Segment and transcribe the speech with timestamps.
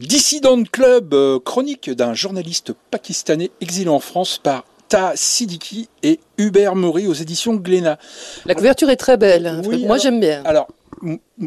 [0.00, 6.74] Dissident Club, euh, chronique d'un journaliste pakistanais exilé en France par Ta Siddiqui et Hubert
[6.74, 7.98] Maury aux éditions Glénat.
[8.46, 9.60] La couverture est très belle.
[9.66, 10.42] Oui, Moi, j'aime bien.
[10.46, 10.68] Alors,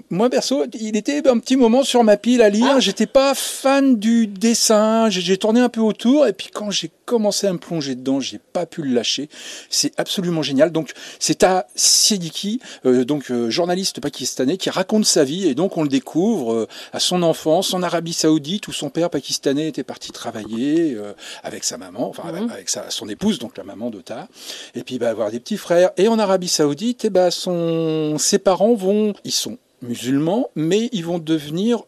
[0.10, 2.80] moi perso, il était un petit moment sur ma pile à lire.
[2.80, 5.10] J'étais pas fan du dessin.
[5.10, 8.40] J'ai tourné un peu autour et puis quand j'ai commencé à me plonger dedans, j'ai
[8.40, 9.30] pas pu le lâcher.
[9.70, 10.72] C'est absolument génial.
[10.72, 15.78] Donc, c'est à Siddiqui, euh, donc euh, journaliste pakistanais, qui raconte sa vie et donc
[15.78, 19.84] on le découvre euh, à son enfance en Arabie Saoudite où son père pakistanais était
[19.84, 20.98] parti travailler
[21.44, 24.28] avec sa maman, enfin avec, avec sa, son épouse, donc la maman de Ta.
[24.76, 25.92] Et puis va avoir des petits frères.
[25.98, 29.32] Et en Arabie Saoudite, eh ben, son, ses parents vont, ils
[29.84, 31.84] musulmans, mais ils vont devenir,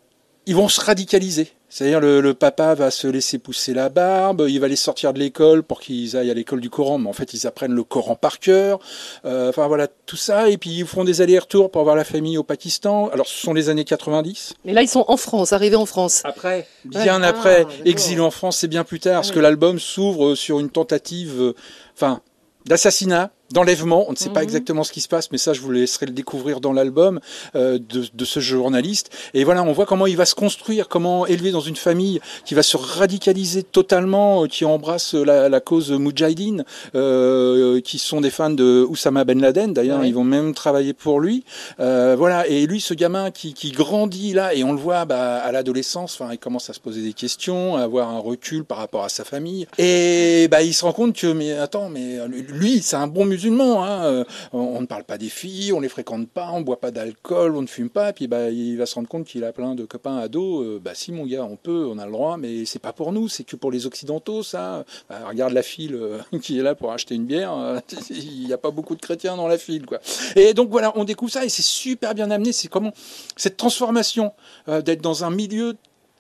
[0.46, 1.50] ils vont se radicaliser.
[1.68, 5.20] C'est-à-dire le, le papa va se laisser pousser la barbe, il va les sortir de
[5.20, 8.16] l'école pour qu'ils aillent à l'école du Coran, mais en fait ils apprennent le Coran
[8.16, 8.80] par cœur.
[9.26, 12.38] Euh, enfin voilà tout ça, et puis ils font des allers-retours pour voir la famille
[12.38, 13.10] au Pakistan.
[13.10, 14.54] Alors ce sont les années 90.
[14.64, 16.22] Mais là, ils sont en France, arrivés en France.
[16.24, 17.28] Après, bien Ouais.
[17.28, 20.62] après, Ah, exil en France, c'est bien plus tard, parce Ah que l'album s'ouvre sur
[20.62, 21.56] une tentative, euh,
[21.96, 22.22] enfin,
[22.68, 24.06] d'assassinat, d'enlèvement.
[24.08, 24.44] On ne sait pas Mhm.
[24.46, 27.20] exactement ce qui se passe, mais ça, je vous laisserai le découvrir dans l'album
[27.56, 29.10] euh, de, de ce journaliste.
[29.34, 32.54] Et voilà, on voit comment il va se construire, comment élever dans une famille qui
[32.56, 38.30] va se radicaliser totalement, euh, qui embrasse la, la cause moudjahidine, euh, qui sont des
[38.30, 39.74] fans de Oussama Ben Laden.
[39.74, 40.10] D'ailleurs, Ouais.
[40.10, 41.44] ils vont même travailler pour lui.
[41.80, 42.48] Euh, voilà.
[42.48, 46.18] Et lui, ce gamin qui, qui grandit là, et on le voit bah, à l'adolescence,
[46.20, 49.10] enfin, il commence à se poser des questions, à avoir un recul par rapport à
[49.10, 49.68] sa famille.
[49.78, 52.18] Et bah, il se rend compte que, mais attends, mais
[52.50, 53.84] lui, c'est un bon musulman.
[53.84, 54.06] Hein.
[54.06, 57.56] Euh, On, ne parle pas des filles, on les fréquente pas, on boit pas d'alcool,
[57.56, 58.14] on ne fume pas.
[58.14, 60.66] Puis bah, il va se rendre compte qu'il a plein de copains ados.
[60.66, 63.12] Euh, bah, si, mon gars, on peut, on a le droit, mais c'est pas pour
[63.12, 64.86] nous, c'est que pour les occidentaux, ça.
[65.10, 67.54] Bah, regarde la file euh, qui est là pour acheter une bière.
[67.54, 67.80] euh,
[68.10, 70.00] Il n'y a pas beaucoup de chrétiens dans la file, quoi.
[70.36, 72.54] Et donc voilà, on découvre ça et c'est super bien amené.
[72.54, 72.94] C'est comment
[73.36, 74.34] cette transformation
[74.68, 75.76] d'être dans un milieu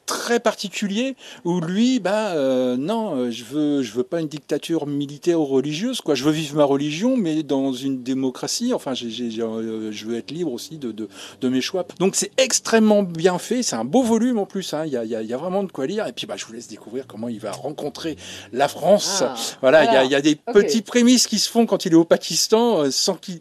[0.05, 4.85] très particulier où lui bah euh, non euh, je veux je veux pas une dictature
[4.87, 9.91] militaire ou religieuse quoi je veux vivre ma religion mais dans une démocratie enfin euh,
[9.91, 11.07] je veux être libre aussi de, de,
[11.41, 14.83] de mes choix donc c'est extrêmement bien fait c'est un beau volume en plus hein.
[14.85, 16.35] il y, a, il y a- y a vraiment de quoi lire et puis bah
[16.37, 18.15] je vous laisse découvrir comment il va rencontrer
[18.53, 20.53] la France Ah, voilà il y a, y a des Ok.
[20.53, 23.39] petits prémices qui se font quand il est au Pakistan euh, sans qu'il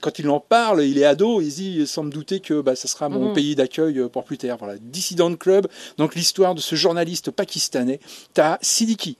[0.00, 2.86] quand il en parle, il est ado, il dit sans me douter que bah, ça
[2.86, 3.32] sera mon Mhm.
[3.32, 4.56] pays d'accueil pour plus tard.
[4.58, 5.66] Voilà, Dissident Club,
[5.98, 8.00] donc l'histoire de ce journaliste pakistanais,
[8.34, 9.16] Ta Siddiqui.